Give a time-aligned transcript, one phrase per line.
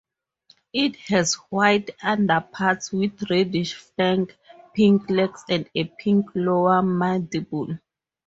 [0.73, 4.35] It has white underparts with reddish flank,
[4.73, 7.77] pink legs and a pink lower mandible.